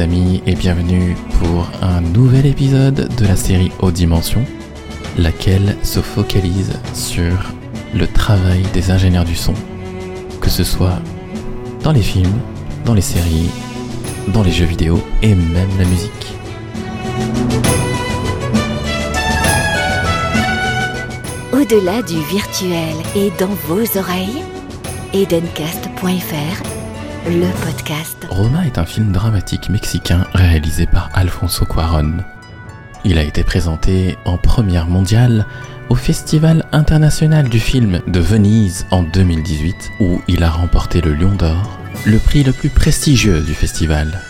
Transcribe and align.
Amis 0.00 0.42
et 0.46 0.54
bienvenue 0.54 1.14
pour 1.38 1.68
un 1.82 2.00
nouvel 2.00 2.46
épisode 2.46 3.14
de 3.14 3.26
la 3.26 3.36
série 3.36 3.70
Haute 3.80 3.92
Dimension, 3.94 4.42
laquelle 5.18 5.76
se 5.82 6.00
focalise 6.00 6.72
sur 6.94 7.52
le 7.94 8.06
travail 8.06 8.62
des 8.72 8.90
ingénieurs 8.90 9.26
du 9.26 9.36
son, 9.36 9.52
que 10.40 10.48
ce 10.48 10.64
soit 10.64 10.98
dans 11.82 11.92
les 11.92 12.00
films, 12.00 12.40
dans 12.86 12.94
les 12.94 13.02
séries, 13.02 13.50
dans 14.28 14.42
les 14.42 14.52
jeux 14.52 14.64
vidéo 14.64 15.02
et 15.22 15.34
même 15.34 15.68
la 15.78 15.84
musique. 15.84 16.34
Au-delà 21.52 22.00
du 22.02 22.20
virtuel 22.30 22.96
et 23.14 23.30
dans 23.38 23.54
vos 23.68 23.98
oreilles, 23.98 24.42
edencast.fr, 25.12 26.69
le 27.26 27.46
podcast. 27.64 28.26
Roma 28.30 28.64
est 28.66 28.78
un 28.78 28.86
film 28.86 29.12
dramatique 29.12 29.68
mexicain 29.68 30.26
réalisé 30.32 30.86
par 30.86 31.10
Alfonso 31.12 31.64
Cuaron. 31.64 32.18
Il 33.04 33.18
a 33.18 33.22
été 33.22 33.44
présenté 33.44 34.16
en 34.24 34.36
première 34.36 34.86
mondiale 34.86 35.46
au 35.88 35.94
Festival 35.94 36.64
international 36.72 37.48
du 37.48 37.60
film 37.60 38.00
de 38.06 38.20
Venise 38.20 38.86
en 38.90 39.02
2018, 39.02 39.92
où 40.00 40.20
il 40.28 40.42
a 40.42 40.50
remporté 40.50 41.00
le 41.00 41.14
Lion 41.14 41.34
d'Or, 41.34 41.78
le 42.06 42.18
prix 42.18 42.42
le 42.42 42.52
plus 42.52 42.70
prestigieux 42.70 43.40
du 43.40 43.54
festival. 43.54 44.20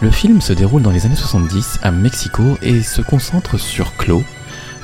Le 0.00 0.10
film 0.10 0.40
se 0.40 0.52
déroule 0.52 0.82
dans 0.82 0.90
les 0.90 1.06
années 1.06 1.16
70 1.16 1.80
à 1.82 1.90
Mexico 1.90 2.58
et 2.62 2.82
se 2.82 3.02
concentre 3.02 3.58
sur 3.58 3.96
Chloe, 3.96 4.24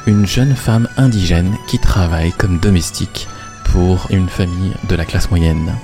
une 0.06 0.26
jeune 0.26 0.56
femme 0.56 0.88
indigène 0.96 1.54
qui 1.68 1.78
travaille 1.78 2.32
comme 2.32 2.58
domestique 2.58 3.28
pour 3.64 4.08
une 4.10 4.28
famille 4.28 4.72
de 4.88 4.96
la 4.96 5.04
classe 5.04 5.30
moyenne. 5.30 5.74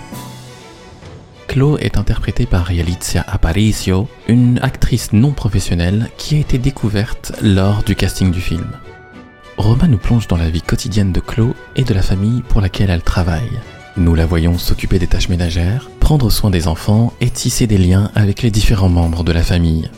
Chloe 1.49 1.79
est 1.81 1.97
interprétée 1.97 2.45
par 2.45 2.71
Yalitza 2.71 3.25
Aparicio, 3.27 4.07
une 4.29 4.59
actrice 4.61 5.15
non 5.15 5.33
professionnelle 5.33 6.11
qui 6.19 6.37
a 6.37 6.39
été 6.41 6.59
découverte 6.59 7.33
lors 7.43 7.83
du 7.83 7.97
casting 7.97 8.31
du 8.31 8.41
film. 8.41 8.67
Roma 9.57 9.89
nous 9.89 9.97
plonge 9.97 10.29
dans 10.29 10.37
la 10.37 10.51
vie 10.51 10.61
quotidienne 10.61 11.11
de 11.11 11.21
Chloe 11.21 11.55
et 11.75 11.85
de 11.85 11.95
la 11.95 12.03
famille 12.03 12.43
pour 12.43 12.61
laquelle 12.61 12.91
elle 12.91 13.03
travaille. 13.03 13.59
Nous 13.97 14.15
la 14.15 14.27
voyons 14.27 14.59
s'occuper 14.59 14.99
des 14.99 15.07
tâches 15.07 15.31
ménagères, 15.31 15.91
prendre 16.01 16.31
soin 16.31 16.51
des 16.51 16.69
enfants 16.69 17.15
et 17.23 17.31
tisser 17.31 17.67
des 17.67 17.79
liens 17.79 18.11
avec 18.15 18.43
les 18.43 18.51
différents 18.51 18.91
membres 18.91 19.25
de 19.25 19.33
la 19.33 19.43
famille. 19.43 19.91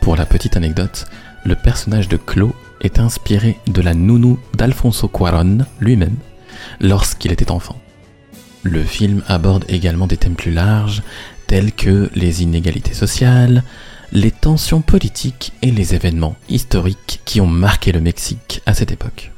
Pour 0.00 0.16
la 0.16 0.24
petite 0.24 0.56
anecdote, 0.56 1.04
le 1.44 1.54
personnage 1.54 2.08
de 2.08 2.16
Chloe 2.16 2.54
est 2.80 2.98
inspiré 2.98 3.58
de 3.66 3.82
la 3.82 3.92
nounou 3.92 4.38
d'Alfonso 4.56 5.06
Cuaron 5.06 5.58
lui-même 5.80 6.16
lorsqu'il 6.80 7.30
était 7.30 7.50
enfant. 7.50 7.76
Le 8.70 8.84
film 8.84 9.22
aborde 9.28 9.64
également 9.68 10.06
des 10.06 10.18
thèmes 10.18 10.34
plus 10.34 10.50
larges 10.50 11.02
tels 11.46 11.72
que 11.72 12.10
les 12.14 12.42
inégalités 12.42 12.92
sociales, 12.92 13.62
les 14.12 14.30
tensions 14.30 14.82
politiques 14.82 15.54
et 15.62 15.70
les 15.70 15.94
événements 15.94 16.36
historiques 16.50 17.22
qui 17.24 17.40
ont 17.40 17.46
marqué 17.46 17.92
le 17.92 18.02
Mexique 18.02 18.60
à 18.66 18.74
cette 18.74 18.92
époque. 18.92 19.32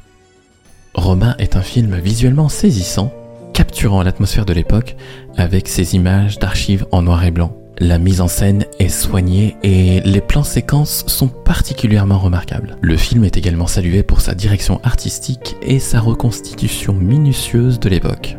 Roma 0.93 1.35
est 1.39 1.55
un 1.55 1.61
film 1.61 1.97
visuellement 1.97 2.49
saisissant, 2.49 3.13
capturant 3.53 4.03
l'atmosphère 4.03 4.45
de 4.45 4.51
l'époque 4.51 4.97
avec 5.37 5.69
ses 5.69 5.95
images 5.95 6.37
d'archives 6.37 6.85
en 6.91 7.01
noir 7.01 7.23
et 7.23 7.31
blanc. 7.31 7.55
La 7.79 7.99
mise 7.99 8.19
en 8.19 8.27
scène 8.27 8.65
est 8.79 8.89
soignée 8.89 9.55
et 9.63 10.01
les 10.01 10.21
plans 10.21 10.43
séquences 10.43 11.05
sont 11.07 11.29
particulièrement 11.29 12.19
remarquables. 12.19 12.75
Le 12.81 12.97
film 12.97 13.23
est 13.23 13.37
également 13.37 13.67
salué 13.67 14.03
pour 14.03 14.19
sa 14.19 14.35
direction 14.35 14.81
artistique 14.83 15.55
et 15.61 15.79
sa 15.79 16.01
reconstitution 16.01 16.93
minutieuse 16.93 17.79
de 17.79 17.87
l'époque. 17.87 18.35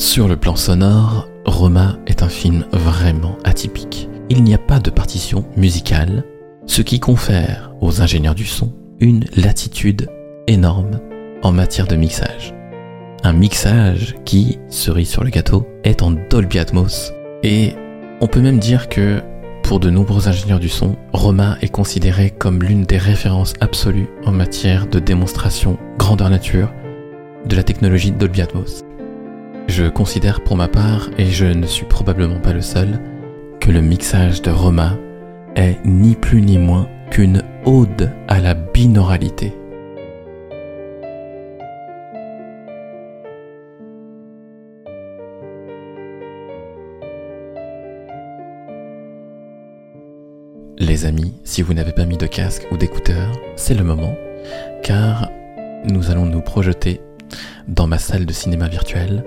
Sur 0.00 0.28
le 0.28 0.36
plan 0.38 0.56
sonore, 0.56 1.28
Roma 1.44 1.98
est 2.06 2.22
un 2.22 2.30
film 2.30 2.64
vraiment 2.72 3.36
atypique. 3.44 4.08
Il 4.30 4.42
n'y 4.42 4.54
a 4.54 4.58
pas 4.58 4.78
de 4.78 4.88
partition 4.88 5.44
musicale, 5.58 6.24
ce 6.64 6.80
qui 6.80 7.00
confère 7.00 7.74
aux 7.82 8.00
ingénieurs 8.00 8.34
du 8.34 8.46
son 8.46 8.72
une 8.98 9.26
latitude 9.36 10.08
énorme 10.46 11.00
en 11.42 11.52
matière 11.52 11.86
de 11.86 11.96
mixage. 11.96 12.54
Un 13.24 13.34
mixage 13.34 14.14
qui, 14.24 14.58
cerise 14.70 15.10
sur 15.10 15.22
le 15.22 15.28
gâteau, 15.28 15.66
est 15.84 16.00
en 16.00 16.12
Dolby 16.12 16.60
Atmos 16.60 17.12
et 17.42 17.74
on 18.22 18.26
peut 18.26 18.40
même 18.40 18.58
dire 18.58 18.88
que 18.88 19.20
pour 19.62 19.80
de 19.80 19.90
nombreux 19.90 20.28
ingénieurs 20.28 20.60
du 20.60 20.70
son, 20.70 20.96
Roma 21.12 21.58
est 21.60 21.68
considéré 21.68 22.30
comme 22.30 22.62
l'une 22.62 22.84
des 22.84 22.96
références 22.96 23.52
absolues 23.60 24.08
en 24.24 24.32
matière 24.32 24.86
de 24.86 24.98
démonstration 24.98 25.76
grandeur 25.98 26.30
nature 26.30 26.72
de 27.44 27.54
la 27.54 27.62
technologie 27.62 28.12
Dolby 28.12 28.40
Atmos. 28.40 28.82
Je 29.70 29.84
considère 29.84 30.40
pour 30.42 30.56
ma 30.56 30.66
part, 30.66 31.10
et 31.16 31.26
je 31.26 31.46
ne 31.46 31.64
suis 31.64 31.86
probablement 31.86 32.40
pas 32.40 32.52
le 32.52 32.60
seul, 32.60 32.98
que 33.60 33.70
le 33.70 33.80
mixage 33.80 34.42
de 34.42 34.50
Roma 34.50 34.98
est 35.54 35.76
ni 35.84 36.16
plus 36.16 36.42
ni 36.42 36.58
moins 36.58 36.88
qu'une 37.12 37.44
ode 37.64 38.10
à 38.26 38.40
la 38.40 38.54
binauralité. 38.54 39.52
Les 50.78 51.06
amis, 51.06 51.34
si 51.44 51.62
vous 51.62 51.74
n'avez 51.74 51.92
pas 51.92 52.06
mis 52.06 52.16
de 52.16 52.26
casque 52.26 52.66
ou 52.72 52.76
d'écouteurs, 52.76 53.38
c'est 53.54 53.74
le 53.74 53.84
moment, 53.84 54.16
car 54.82 55.30
nous 55.84 56.10
allons 56.10 56.26
nous 56.26 56.42
projeter 56.42 57.00
dans 57.70 57.86
ma 57.86 57.98
salle 57.98 58.26
de 58.26 58.32
cinéma 58.32 58.68
virtuelle 58.68 59.24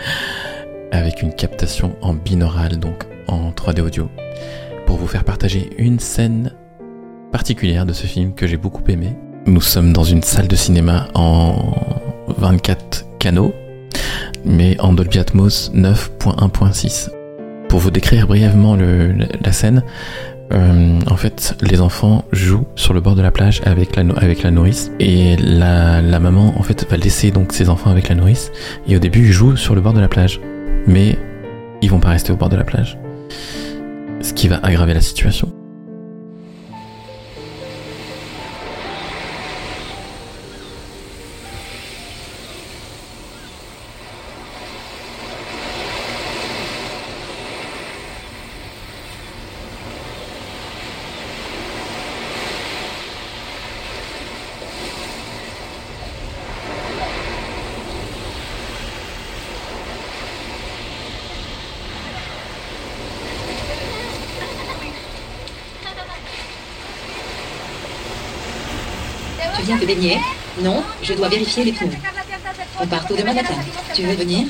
avec 0.92 1.22
une 1.22 1.32
captation 1.32 1.94
en 2.00 2.14
binaural, 2.14 2.78
donc 2.78 3.04
en 3.28 3.50
3D 3.50 3.82
audio, 3.82 4.10
pour 4.86 4.96
vous 4.96 5.06
faire 5.06 5.24
partager 5.24 5.70
une 5.78 6.00
scène 6.00 6.52
particulière 7.30 7.86
de 7.86 7.92
ce 7.92 8.06
film 8.06 8.34
que 8.34 8.46
j'ai 8.46 8.56
beaucoup 8.56 8.82
aimé. 8.88 9.16
Nous 9.46 9.60
sommes 9.60 9.92
dans 9.92 10.04
une 10.04 10.22
salle 10.22 10.48
de 10.48 10.56
cinéma 10.56 11.08
en 11.14 11.74
24 12.28 13.06
canaux, 13.18 13.54
mais 14.44 14.80
en 14.80 14.92
Dolby 14.92 15.18
Atmos 15.18 15.70
9.1.6. 15.74 17.10
Pour 17.68 17.78
vous 17.78 17.90
décrire 17.90 18.26
brièvement 18.26 18.76
la 18.76 19.52
scène, 19.52 19.84
euh, 20.52 20.98
en 21.08 21.16
fait, 21.16 21.56
les 21.60 21.80
enfants 21.80 22.24
jouent 22.32 22.66
sur 22.74 22.92
le 22.92 23.00
bord 23.00 23.14
de 23.14 23.22
la 23.22 23.30
plage 23.30 23.60
avec 23.64 23.94
la, 23.94 24.02
nourrice. 24.50 24.90
Et 24.98 25.36
la, 25.36 26.02
la, 26.02 26.18
maman 26.18 26.54
en 26.58 26.62
fait 26.62 26.88
va 26.90 26.96
laisser 26.96 27.30
donc 27.30 27.52
ses 27.52 27.68
enfants 27.68 27.90
avec 27.90 28.08
la 28.08 28.14
nourrice. 28.14 28.50
Et 28.88 28.96
au 28.96 28.98
début 28.98 29.20
ils 29.20 29.32
jouent 29.32 29.56
sur 29.56 29.74
le 29.74 29.80
bord 29.80 29.92
de 29.92 30.00
la 30.00 30.08
plage, 30.08 30.40
mais 30.86 31.16
ils 31.82 31.90
vont 31.90 32.00
pas 32.00 32.10
rester 32.10 32.32
au 32.32 32.36
bord 32.36 32.48
de 32.48 32.56
la 32.56 32.64
plage, 32.64 32.98
ce 34.20 34.32
qui 34.32 34.48
va 34.48 34.58
aggraver 34.62 34.94
la 34.94 35.00
situation. 35.00 35.52
Tu 69.60 69.66
viens 69.66 69.76
te 69.76 69.84
baigner 69.84 70.18
Non, 70.62 70.82
je 71.02 71.12
dois 71.12 71.28
vérifier 71.28 71.64
les 71.64 71.72
pneus. 71.72 71.90
On 72.80 72.86
part 72.86 73.06
tôt 73.06 73.14
demain 73.14 73.34
matin. 73.34 73.52
Tu 73.94 74.02
veux 74.04 74.14
venir? 74.14 74.46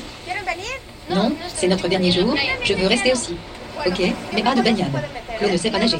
Non, 1.09 1.33
c'est 1.53 1.67
notre 1.67 1.89
dernier 1.89 2.13
jour. 2.13 2.33
Je 2.63 2.73
veux 2.75 2.87
rester 2.87 3.11
aussi. 3.11 3.35
Ok, 3.85 4.01
mais 4.33 4.41
pas 4.41 4.55
de 4.55 4.61
baignade. 4.61 4.91
Claude 5.37 5.51
ne 5.51 5.57
sait 5.57 5.69
pas 5.69 5.79
nager. 5.79 5.97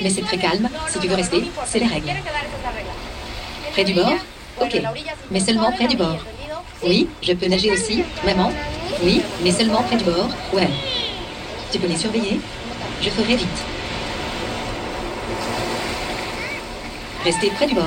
Mais 0.00 0.10
c'est 0.10 0.22
très 0.22 0.38
calme. 0.38 0.68
Si 0.88 1.00
tu 1.00 1.08
veux 1.08 1.16
rester, 1.16 1.42
c'est 1.66 1.80
les 1.80 1.86
règles. 1.86 2.12
Près 3.72 3.84
du 3.84 3.94
bord? 3.94 4.14
Ok, 4.60 4.80
mais 5.32 5.40
seulement 5.40 5.72
près 5.72 5.88
du 5.88 5.96
bord. 5.96 6.18
Oui, 6.84 7.08
je 7.20 7.32
peux 7.32 7.48
nager 7.48 7.72
aussi. 7.72 8.04
Maman 8.24 8.52
Oui, 9.02 9.22
mais 9.42 9.50
seulement 9.50 9.82
près 9.82 9.96
du 9.96 10.04
bord. 10.04 10.28
Ouais. 10.52 10.68
Tu 11.72 11.80
peux 11.80 11.88
les 11.88 11.96
surveiller? 11.96 12.38
Je 13.02 13.10
ferai 13.10 13.34
vite. 13.34 13.75
Restez 17.26 17.50
près 17.50 17.66
du 17.66 17.74
bord. 17.74 17.84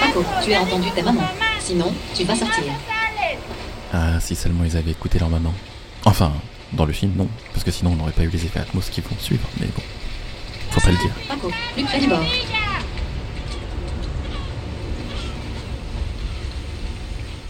Paco, 0.00 0.24
tu 0.44 0.52
as 0.52 0.62
entendu 0.62 0.90
ta 0.90 1.02
maman. 1.02 1.22
Sinon, 1.60 1.94
tu 2.12 2.24
vas 2.24 2.34
sortir. 2.34 2.64
Ah, 3.92 4.18
si 4.18 4.34
seulement 4.34 4.64
ils 4.64 4.76
avaient 4.76 4.90
écouté 4.90 5.20
leur 5.20 5.28
maman. 5.28 5.54
Enfin, 6.04 6.32
dans 6.72 6.86
le 6.86 6.92
film, 6.92 7.12
non, 7.14 7.28
parce 7.52 7.62
que 7.62 7.70
sinon 7.70 7.92
on 7.92 7.94
n'aurait 7.94 8.10
pas 8.10 8.24
eu 8.24 8.30
les 8.30 8.44
effets 8.44 8.58
Atmos 8.58 8.90
qui 8.90 9.00
vont 9.00 9.16
suivre, 9.20 9.48
mais 9.60 9.66
bon, 9.68 9.82
faut 10.72 10.80
pas 10.80 10.90
le 10.90 10.96
dire. 10.96 11.12
Paco, 11.28 11.52
plus 11.74 11.84
près 11.84 12.00
du 12.00 12.08
bord. 12.08 12.24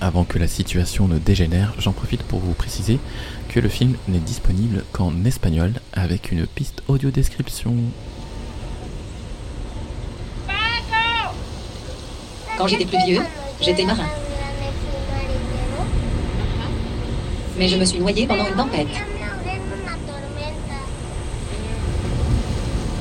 Avant 0.05 0.25
que 0.25 0.39
la 0.39 0.49
situation 0.49 1.09
ne 1.09 1.19
dégénère, 1.19 1.73
j'en 1.79 1.93
profite 1.93 2.23
pour 2.25 2.39
vous 2.39 2.53
préciser 2.53 2.99
que 3.49 3.59
le 3.59 3.71
film 3.71 3.97
n'est 4.07 4.19
disponible 4.19 4.85
qu'en 4.93 5.25
espagnol 5.25 5.73
avec 5.95 6.31
une 6.31 6.47
piste 6.47 6.83
audio 6.89 7.11
description. 7.11 7.75
Quand 12.59 12.67
j'étais 12.67 12.85
plus 12.85 12.99
vieux, 13.07 13.23
j'étais 13.63 13.85
marin. 13.85 14.07
Mais 17.57 17.69
je 17.69 17.77
me 17.77 17.85
suis 17.87 17.99
noyé 17.99 18.27
pendant 18.27 18.47
une 18.47 18.57
tempête. 18.57 18.89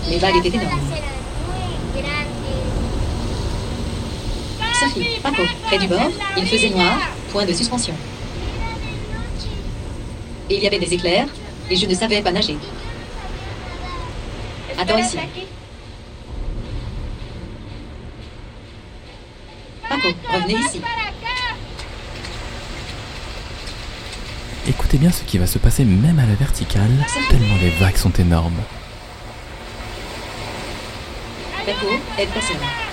Les 0.10 0.18
vagues 0.20 0.38
étaient 0.38 0.58
énormes. 0.58 0.93
Sophie, 4.94 5.20
Paco, 5.22 5.44
près 5.64 5.80
du 5.80 5.88
bord, 5.88 6.12
il 6.38 6.46
faisait 6.46 6.70
noir, 6.70 7.00
point 7.32 7.46
de 7.46 7.54
suspension. 7.54 7.96
Et 10.50 10.58
il 10.58 10.64
y 10.64 10.68
avait 10.68 10.80
des 10.80 10.94
éclairs, 10.94 11.28
et 11.70 11.76
je 11.76 11.86
ne 11.86 11.96
savais 11.96 12.22
pas 12.22 12.32
nager. 12.32 12.58
Attends 14.78 14.98
ici. 14.98 15.18
Paco, 19.90 20.10
revenez 20.32 20.54
ici. 20.56 20.82
Écoutez 24.68 24.98
bien 24.98 25.12
ce 25.12 25.24
qui 25.24 25.38
va 25.38 25.48
se 25.48 25.58
passer 25.58 25.86
même 25.86 26.20
à 26.20 26.26
la 26.26 26.36
verticale, 26.36 26.92
tellement 27.30 27.56
les 27.62 27.72
vagues 27.72 27.98
sont 27.98 28.14
énormes. 28.14 28.62
Paco, 31.66 31.88
aide 32.20 32.30
ta 32.34 32.93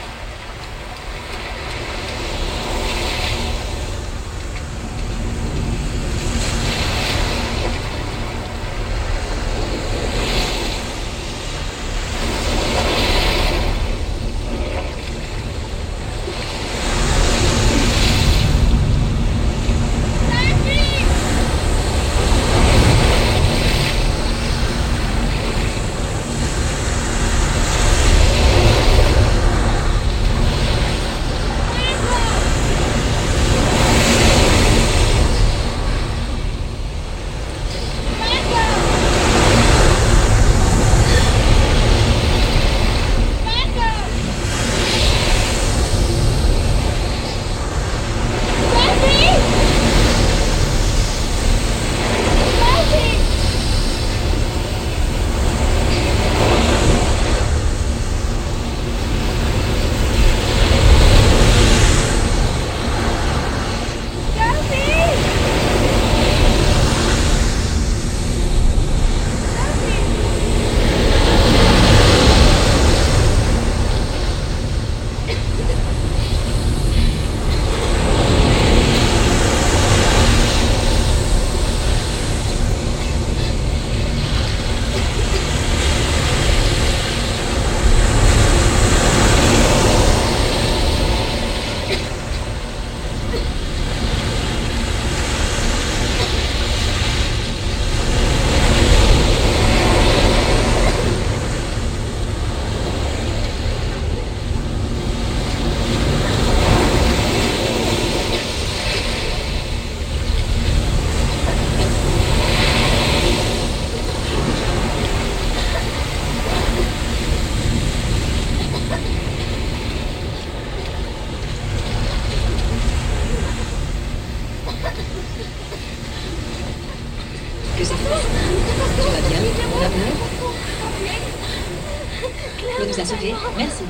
Merci. 132.81 133.85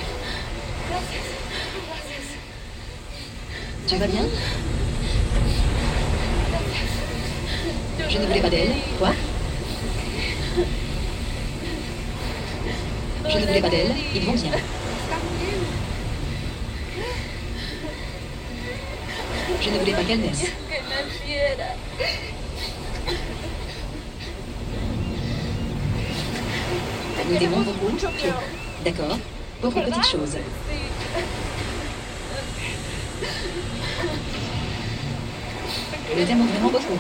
Tu 3.87 3.97
vas 3.97 4.06
bien? 4.09 4.23
Je 8.09 8.18
ne 8.18 8.26
voulais 8.26 8.40
pas 8.40 8.50
d'elle. 8.50 8.73
Quoi 8.99 9.12
Je 13.28 13.38
ne 13.38 13.47
voulais 13.47 13.61
pas 13.61 13.68
d'elle. 13.68 13.94
Ils 14.12 14.25
vont 14.25 14.32
bien. 14.32 14.50
Je 19.61 19.70
ne 19.70 19.78
voulais 19.78 19.92
pas 19.92 20.02
qu'elle 20.02 20.20
naisse. 20.20 20.47
Nous 27.28 27.38
t'aimons 27.38 27.61
beaucoup. 27.61 27.97
D'accord. 28.84 29.18
Pauvre 29.60 29.82
petite 29.82 30.06
chose. 30.06 30.37
Nous 36.16 36.25
t'aimons 36.25 36.44
vraiment 36.44 36.70
beaucoup. 36.70 36.99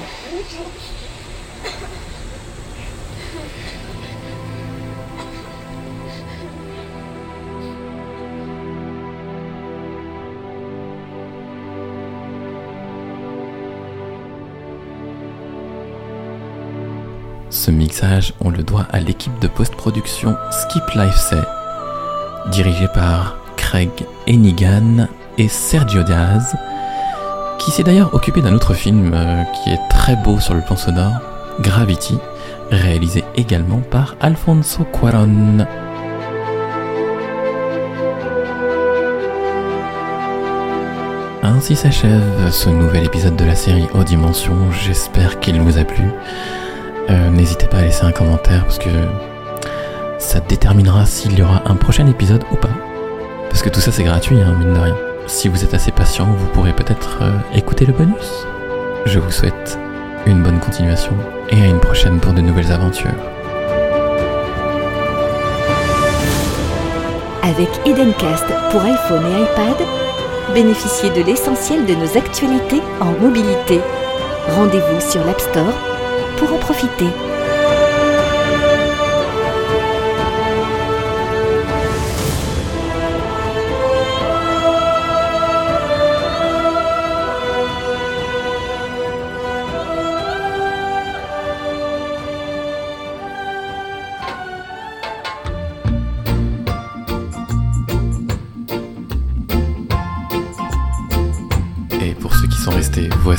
Ce 17.48 17.70
mixage, 17.70 18.32
on 18.40 18.50
le 18.50 18.62
doit 18.62 18.86
à 18.90 19.00
l'équipe 19.00 19.36
de 19.40 19.48
post-production 19.48 20.36
Skip 20.50 20.82
Life 20.94 21.16
Say, 21.16 21.36
dirigée 22.48 22.88
par 22.88 23.36
Craig 23.56 23.90
Enigan 24.28 25.06
et 25.38 25.48
Sergio 25.48 26.02
Diaz, 26.02 26.54
qui 27.58 27.70
s'est 27.70 27.82
d'ailleurs 27.82 28.14
occupé 28.14 28.40
d'un 28.40 28.54
autre 28.54 28.74
film 28.74 29.12
euh, 29.14 29.42
qui 29.44 29.70
est 29.70 29.80
très 29.90 30.16
beau 30.16 30.40
sur 30.40 30.54
le 30.54 30.60
plan 30.62 30.76
sonore, 30.76 31.12
Gravity, 31.60 32.18
réalisé 32.70 33.22
également 33.36 33.80
par 33.90 34.16
Alfonso 34.20 34.84
Cuaron. 34.84 35.66
Ainsi 41.42 41.74
s'achève 41.76 42.50
ce 42.50 42.68
nouvel 42.70 43.04
épisode 43.04 43.36
de 43.36 43.44
la 43.44 43.54
série 43.54 43.86
Haute 43.94 44.06
Dimension, 44.06 44.54
j'espère 44.84 45.40
qu'il 45.40 45.60
vous 45.60 45.78
a 45.78 45.84
plu. 45.84 46.04
Euh, 47.08 47.30
N'hésitez 47.30 47.66
pas 47.66 47.78
à 47.78 47.82
laisser 47.82 48.04
un 48.04 48.12
commentaire 48.12 48.64
parce 48.64 48.78
que 48.78 48.88
ça 50.20 50.38
déterminera 50.38 51.06
s'il 51.06 51.36
y 51.36 51.42
aura 51.42 51.62
un 51.64 51.74
prochain 51.74 52.06
épisode 52.06 52.44
ou 52.52 52.56
pas. 52.56 52.70
Parce 53.48 53.62
que 53.62 53.68
tout 53.68 53.80
ça 53.80 53.90
c'est 53.90 54.04
gratuit, 54.04 54.40
hein, 54.40 54.54
mine 54.58 54.74
de 54.74 54.78
rien. 54.78 54.96
Si 55.26 55.48
vous 55.48 55.64
êtes 55.64 55.74
assez 55.74 55.90
patient, 55.90 56.26
vous 56.26 56.46
pourrez 56.48 56.72
peut-être 56.72 57.18
euh, 57.22 57.32
écouter 57.54 57.86
le 57.86 57.92
bonus. 57.92 58.46
Je 59.06 59.18
vous 59.18 59.30
souhaite 59.30 59.78
une 60.26 60.42
bonne 60.42 60.60
continuation 60.60 61.12
et 61.48 61.60
à 61.62 61.66
une 61.66 61.80
prochaine 61.80 62.20
pour 62.20 62.32
de 62.32 62.42
nouvelles 62.42 62.70
aventures. 62.70 63.10
Avec 67.42 67.68
Edencast 67.86 68.46
pour 68.70 68.82
iPhone 68.82 69.24
et 69.24 69.42
iPad, 69.42 69.86
bénéficiez 70.54 71.10
de 71.10 71.22
l'essentiel 71.22 71.86
de 71.86 71.94
nos 71.94 72.16
actualités 72.16 72.82
en 73.00 73.12
mobilité. 73.12 73.80
Rendez-vous 74.54 75.00
sur 75.00 75.24
l'App 75.24 75.40
Store 75.40 75.74
pour 76.36 76.52
en 76.52 76.58
profiter. 76.58 77.08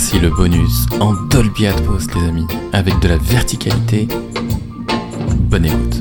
Voici 0.04 0.20
le 0.20 0.32
bonus 0.32 0.88
en 1.00 1.14
Dolby 1.14 1.68
Atmos, 1.68 2.08
les 2.16 2.28
amis, 2.28 2.48
avec 2.74 2.98
de 3.02 3.08
la 3.08 3.18
verticalité. 3.18 4.08
Bonne 5.48 5.66
écoute. 5.66 6.01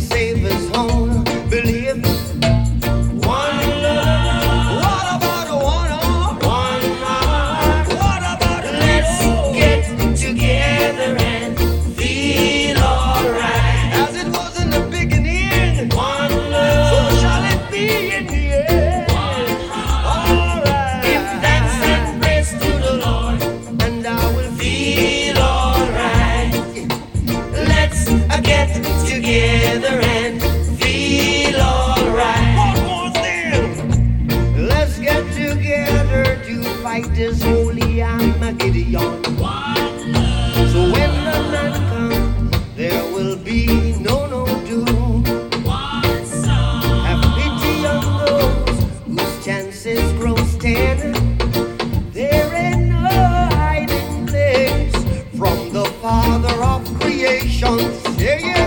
savors 0.00 0.68
home. 0.76 1.09
together 29.30 30.00
and 30.02 30.42
feel 30.82 31.60
alright. 31.60 32.76
One 32.76 32.86
more 32.88 33.10
thing, 33.12 34.66
Let's 34.66 34.98
get 34.98 35.22
together 35.32 36.42
to 36.46 36.64
fight 36.82 37.04
this 37.14 37.40
holy 37.40 38.02
Armageddon. 38.02 39.22
So 40.72 40.80
when 40.94 41.12
the 41.26 41.38
night 41.54 41.76
comes, 41.90 42.74
there 42.74 43.04
will 43.12 43.36
be 43.36 43.66
no 44.00 44.26
no 44.26 44.46
doom. 44.66 45.24
Have 47.06 47.22
pity 47.36 47.86
on 47.86 48.02
those 48.26 48.80
whose 49.06 49.44
chances 49.44 50.12
grow 50.14 50.34
ten. 50.58 50.98
There 52.12 52.52
ain't 52.52 52.88
no 52.88 52.96
hiding 52.98 54.26
place 54.26 54.96
from 55.38 55.72
the 55.72 55.84
Father 56.02 56.56
of 56.64 56.82
creation. 56.98 57.78
Yeah, 58.18 58.38
yeah. 58.40 58.59